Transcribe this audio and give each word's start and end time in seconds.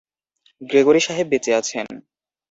Gregory 0.61 1.01
সাহেব 1.03 1.27
বেঁচে 1.31 1.51
আছেন। 1.55 1.85